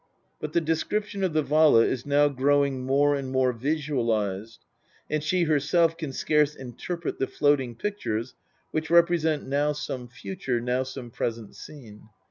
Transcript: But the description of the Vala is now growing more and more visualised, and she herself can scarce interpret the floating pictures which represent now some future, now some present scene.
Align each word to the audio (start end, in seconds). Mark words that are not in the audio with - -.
But 0.39 0.53
the 0.53 0.61
description 0.61 1.23
of 1.23 1.33
the 1.33 1.43
Vala 1.43 1.81
is 1.85 2.07
now 2.07 2.27
growing 2.27 2.81
more 2.83 3.13
and 3.15 3.29
more 3.29 3.53
visualised, 3.53 4.65
and 5.11 5.23
she 5.23 5.43
herself 5.43 5.95
can 5.95 6.11
scarce 6.11 6.55
interpret 6.55 7.19
the 7.19 7.27
floating 7.27 7.75
pictures 7.75 8.33
which 8.71 8.89
represent 8.89 9.47
now 9.47 9.73
some 9.73 10.07
future, 10.07 10.59
now 10.59 10.81
some 10.81 11.11
present 11.11 11.55
scene. 11.55 12.09